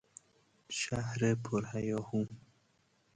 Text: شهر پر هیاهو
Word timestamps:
شهر 0.79 1.35
پر 1.35 1.63
هیاهو 1.73 2.25